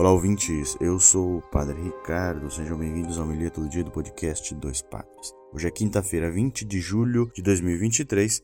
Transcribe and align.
Olá, 0.00 0.12
ouvintes. 0.12 0.78
Eu 0.80 0.98
sou 0.98 1.36
o 1.36 1.42
Padre 1.42 1.78
Ricardo. 1.78 2.50
Sejam 2.50 2.78
bem-vindos 2.78 3.18
ao 3.18 3.26
Melia 3.26 3.50
Todo 3.50 3.68
Dia 3.68 3.84
do 3.84 3.90
podcast 3.90 4.54
Dois 4.54 4.80
Padres. 4.80 5.34
Hoje 5.52 5.68
é 5.68 5.70
quinta-feira, 5.70 6.30
20 6.30 6.64
de 6.64 6.80
julho 6.80 7.30
de 7.34 7.42
2023, 7.42 8.42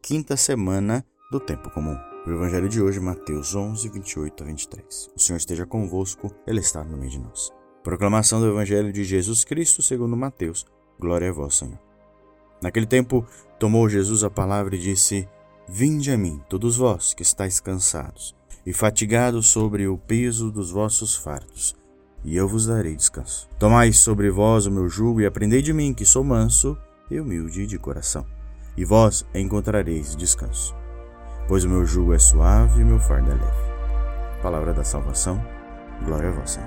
15 0.00 0.34
semana 0.38 1.04
do 1.30 1.38
Tempo 1.38 1.68
Comum. 1.68 1.94
O 2.26 2.30
Evangelho 2.30 2.70
de 2.70 2.80
hoje, 2.80 3.00
Mateus 3.00 3.54
11, 3.54 3.86
28 3.90 4.42
a 4.42 4.46
23. 4.46 5.10
O 5.14 5.20
Senhor 5.20 5.36
esteja 5.36 5.66
convosco, 5.66 6.34
Ele 6.46 6.60
está 6.60 6.82
no 6.82 6.96
meio 6.96 7.10
de 7.10 7.18
nós. 7.18 7.52
Proclamação 7.82 8.40
do 8.40 8.48
Evangelho 8.48 8.90
de 8.90 9.04
Jesus 9.04 9.44
Cristo 9.44 9.82
segundo 9.82 10.16
Mateus. 10.16 10.64
Glória 10.98 11.28
a 11.28 11.32
vós, 11.34 11.56
Senhor. 11.56 11.78
Naquele 12.62 12.86
tempo, 12.86 13.26
tomou 13.58 13.90
Jesus 13.90 14.24
a 14.24 14.30
palavra 14.30 14.74
e 14.74 14.78
disse: 14.78 15.28
Vinde 15.68 16.10
a 16.10 16.16
mim, 16.16 16.40
todos 16.48 16.78
vós 16.78 17.12
que 17.12 17.22
estáis 17.22 17.60
cansados 17.60 18.34
e 18.66 18.72
fatigados 18.72 19.46
sobre 19.48 19.86
o 19.86 19.98
peso 19.98 20.50
dos 20.50 20.70
vossos 20.70 21.14
fardos, 21.14 21.74
e 22.24 22.36
eu 22.36 22.48
vos 22.48 22.66
darei 22.66 22.96
descanso. 22.96 23.48
Tomai 23.58 23.92
sobre 23.92 24.30
vós 24.30 24.66
o 24.66 24.70
meu 24.70 24.88
jugo 24.88 25.20
e 25.20 25.26
aprendei 25.26 25.60
de 25.60 25.72
mim, 25.72 25.92
que 25.92 26.06
sou 26.06 26.24
manso 26.24 26.76
e 27.10 27.20
humilde 27.20 27.66
de 27.66 27.78
coração, 27.78 28.26
e 28.76 28.84
vós 28.84 29.26
encontrareis 29.34 30.16
descanso. 30.16 30.74
Pois 31.46 31.64
o 31.64 31.68
meu 31.68 31.84
jugo 31.84 32.14
é 32.14 32.18
suave 32.18 32.80
e 32.80 32.84
o 32.84 32.86
meu 32.86 32.98
fardo 32.98 33.30
é 33.30 33.34
leve. 33.34 34.42
Palavra 34.42 34.72
da 34.72 34.82
salvação, 34.82 35.44
glória 36.04 36.30
a 36.30 36.32
vós. 36.32 36.58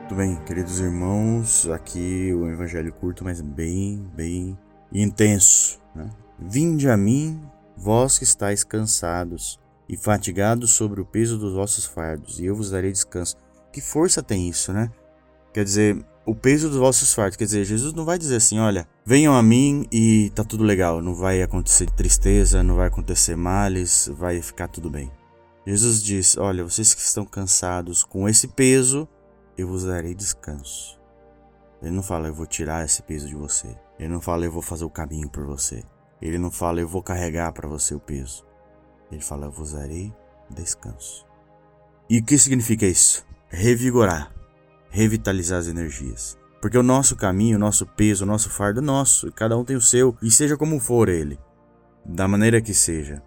Muito 0.00 0.14
bem, 0.14 0.36
queridos 0.46 0.80
irmãos, 0.80 1.68
aqui 1.68 2.32
o 2.32 2.48
evangelho 2.48 2.92
curto, 2.92 3.24
mas 3.24 3.40
bem, 3.40 4.08
bem 4.14 4.56
intenso. 4.92 5.80
Né? 5.94 6.10
Vinde 6.38 6.88
a 6.88 6.96
mim, 6.96 7.40
vós 7.76 8.18
que 8.18 8.24
estáis 8.24 8.64
cansados 8.64 9.58
e 9.88 9.96
fatigados 9.96 10.70
sobre 10.70 11.00
o 11.00 11.06
peso 11.06 11.38
dos 11.38 11.54
vossos 11.54 11.84
fardos, 11.84 12.40
e 12.40 12.46
eu 12.46 12.56
vos 12.56 12.70
darei 12.70 12.92
descanso. 12.92 13.36
Que 13.72 13.80
força 13.80 14.22
tem 14.22 14.48
isso, 14.48 14.72
né? 14.72 14.90
Quer 15.52 15.64
dizer, 15.64 16.04
o 16.26 16.34
peso 16.34 16.68
dos 16.68 16.78
vossos 16.78 17.14
fardos. 17.14 17.36
Quer 17.36 17.44
dizer, 17.44 17.64
Jesus 17.64 17.94
não 17.94 18.04
vai 18.04 18.18
dizer 18.18 18.36
assim: 18.36 18.58
olha, 18.58 18.86
venham 19.04 19.34
a 19.34 19.42
mim 19.42 19.86
e 19.92 20.30
tá 20.34 20.42
tudo 20.42 20.64
legal, 20.64 21.00
não 21.00 21.14
vai 21.14 21.40
acontecer 21.40 21.88
tristeza, 21.90 22.62
não 22.62 22.74
vai 22.74 22.88
acontecer 22.88 23.36
males, 23.36 24.10
vai 24.12 24.42
ficar 24.42 24.68
tudo 24.68 24.90
bem. 24.90 25.10
Jesus 25.64 26.02
diz: 26.02 26.36
olha, 26.36 26.64
vocês 26.64 26.92
que 26.92 27.00
estão 27.00 27.24
cansados 27.24 28.02
com 28.02 28.28
esse 28.28 28.48
peso, 28.48 29.08
eu 29.56 29.68
vos 29.68 29.84
darei 29.84 30.14
descanso. 30.14 30.98
Ele 31.86 31.94
não 31.94 32.02
fala, 32.02 32.26
eu 32.26 32.34
vou 32.34 32.46
tirar 32.46 32.84
esse 32.84 33.00
peso 33.00 33.28
de 33.28 33.36
você. 33.36 33.68
Ele 33.96 34.12
não 34.12 34.20
fala, 34.20 34.44
eu 34.44 34.50
vou 34.50 34.60
fazer 34.60 34.84
o 34.84 34.90
caminho 34.90 35.28
por 35.28 35.46
você. 35.46 35.84
Ele 36.20 36.36
não 36.36 36.50
fala, 36.50 36.80
eu 36.80 36.88
vou 36.88 37.00
carregar 37.00 37.52
para 37.52 37.68
você 37.68 37.94
o 37.94 38.00
peso. 38.00 38.44
Ele 39.08 39.20
fala, 39.20 39.46
eu 39.46 39.52
vos 39.52 39.70
darei 39.70 40.12
descanso. 40.50 41.24
E 42.10 42.18
o 42.18 42.24
que 42.24 42.36
significa 42.38 42.84
isso? 42.84 43.24
Revigorar, 43.48 44.34
revitalizar 44.90 45.60
as 45.60 45.68
energias. 45.68 46.36
Porque 46.60 46.76
o 46.76 46.82
nosso 46.82 47.14
caminho, 47.14 47.56
o 47.56 47.60
nosso 47.60 47.86
peso, 47.86 48.24
o 48.24 48.26
nosso 48.26 48.50
fardo 48.50 48.80
é 48.80 48.82
nosso, 48.82 49.30
cada 49.30 49.56
um 49.56 49.64
tem 49.64 49.76
o 49.76 49.80
seu, 49.80 50.16
e 50.20 50.28
seja 50.28 50.56
como 50.56 50.80
for 50.80 51.08
ele, 51.08 51.38
da 52.04 52.26
maneira 52.26 52.60
que 52.60 52.74
seja. 52.74 53.22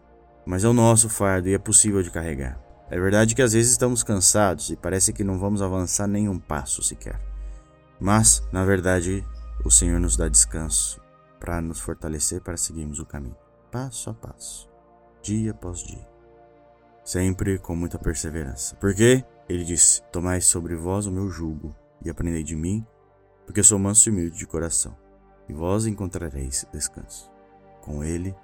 Mas 0.45 0.65
é 0.65 0.67
o 0.67 0.73
nosso 0.73 1.07
fardo 1.07 1.47
e 1.47 1.53
é 1.53 1.57
possível 1.57 2.03
de 2.03 2.11
carregar. 2.11 2.59
É 2.89 2.99
verdade 2.99 3.35
que 3.35 3.41
às 3.41 3.53
vezes 3.53 3.71
estamos 3.71 4.03
cansados 4.03 4.69
e 4.69 4.75
parece 4.75 5.13
que 5.13 5.23
não 5.23 5.39
vamos 5.39 5.61
avançar 5.61 6.07
nenhum 6.07 6.37
passo 6.37 6.83
sequer. 6.83 7.21
Mas, 7.99 8.41
na 8.51 8.63
verdade, 8.63 9.25
o 9.63 9.69
Senhor 9.69 9.99
nos 9.99 10.15
dá 10.15 10.29
descanso 10.29 11.01
para 11.39 11.61
nos 11.61 11.79
fortalecer 11.79 12.41
para 12.41 12.57
seguirmos 12.57 12.99
o 12.99 13.05
caminho, 13.05 13.35
passo 13.71 14.09
a 14.09 14.13
passo, 14.13 14.69
dia 15.21 15.51
após 15.51 15.79
dia, 15.79 16.07
sempre 17.03 17.57
com 17.57 17.75
muita 17.75 17.97
perseverança. 17.97 18.75
Porque 18.75 19.23
ele 19.47 19.63
disse: 19.63 20.01
Tomai 20.11 20.41
sobre 20.41 20.75
vós 20.75 21.05
o 21.05 21.11
meu 21.11 21.29
jugo 21.29 21.75
e 22.03 22.09
aprendei 22.09 22.43
de 22.43 22.55
mim, 22.55 22.85
porque 23.45 23.63
sou 23.63 23.79
manso 23.79 24.07
e 24.07 24.11
humilde 24.11 24.37
de 24.37 24.47
coração, 24.47 24.95
e 25.47 25.53
vós 25.53 25.85
encontrareis 25.85 26.65
descanso. 26.71 27.29
Com 27.81 28.03
ele 28.03 28.35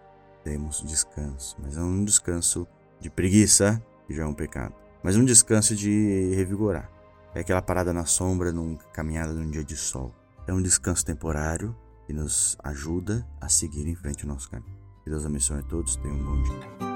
temos 0.44 0.84
descanso, 0.84 1.56
mas 1.60 1.78
não 1.78 1.88
um 1.88 2.06
descanso 2.06 2.68
de 3.00 3.10
preguiça, 3.10 3.82
que 4.08 4.14
já 4.14 4.24
é 4.24 4.26
um 4.26 4.34
pecado, 4.34 4.76
mas 5.04 5.16
um 5.16 5.26
descanso 5.26 5.76
de 5.76 6.34
revigorar. 6.36 6.95
É 7.36 7.42
aquela 7.42 7.62
parada 7.62 7.92
na 7.92 8.06
sombra, 8.06 8.50
numa 8.50 8.78
caminhada 8.94 9.34
num 9.34 9.52
dia 9.52 9.62
de 9.62 9.76
sol. 9.76 10.16
É 10.48 10.54
um 10.54 10.62
descanso 10.62 11.06
temporário 11.06 11.76
que 12.08 12.14
nos 12.14 12.56
ajuda 12.64 13.28
a 13.42 13.50
seguir 13.50 13.86
em 13.86 13.94
frente 13.94 14.24
o 14.24 14.28
nosso 14.28 14.50
caminho. 14.50 14.78
Que 15.04 15.10
Deus 15.10 15.26
abençoe 15.26 15.60
a 15.60 15.64
todos. 15.64 15.98
Tenham 15.98 16.16
um 16.16 16.24
bom 16.24 16.42
dia. 16.44 16.96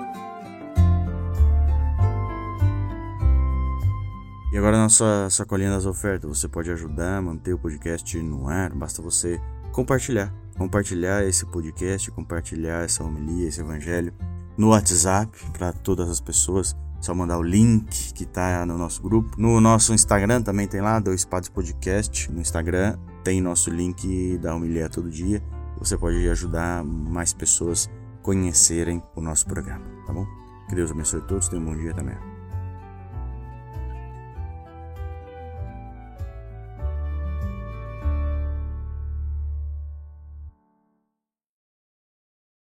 E 4.54 4.58
agora 4.58 4.78
a 4.78 4.84
nossa 4.84 5.30
sacolinha 5.30 5.72
das 5.72 5.86
ofertas. 5.86 6.30
Você 6.30 6.48
pode 6.48 6.72
ajudar 6.72 7.18
a 7.18 7.22
manter 7.22 7.54
o 7.54 7.60
podcast 7.60 8.18
no 8.22 8.48
ar. 8.48 8.74
Basta 8.74 9.02
você 9.02 9.42
compartilhar. 9.74 10.34
Compartilhar 10.58 11.22
esse 11.26 11.46
podcast, 11.46 12.10
compartilhar 12.12 12.86
essa 12.86 13.04
homilia, 13.04 13.50
esse 13.50 13.60
evangelho 13.60 14.14
no 14.58 14.70
WhatsApp 14.70 15.32
para 15.52 15.74
todas 15.74 16.10
as 16.10 16.22
pessoas 16.22 16.78
só 17.00 17.14
mandar 17.14 17.38
o 17.38 17.44
link 17.44 18.14
que 18.14 18.26
tá 18.26 18.66
no 18.66 18.78
nosso 18.78 19.02
grupo. 19.02 19.36
No 19.38 19.60
nosso 19.62 19.94
Instagram 19.94 20.42
também 20.42 20.68
tem 20.68 20.82
lá, 20.82 21.00
Dois 21.00 21.26
Padres 21.26 21.50
Podcast. 21.50 22.32
No 22.32 22.42
Instagram 22.42 22.98
tem 23.24 23.42
nosso 23.42 23.70
link 23.70 24.38
da 24.38 24.56
Humilha 24.56 24.90
Todo 24.90 25.10
Dia. 25.10 25.42
Você 25.78 25.98
pode 25.98 26.28
ajudar 26.30 26.84
mais 26.84 27.34
pessoas 27.34 27.90
conhecerem 28.22 29.02
o 29.16 29.22
nosso 29.22 29.46
programa, 29.46 29.86
tá 30.06 30.14
bom? 30.14 30.26
Que 30.68 30.76
Deus 30.76 30.92
abençoe 30.92 31.22
todos, 31.22 31.48
tenham 31.48 31.64
um 31.64 31.72
bom 31.72 31.78
dia 31.78 31.94
também. 31.94 32.39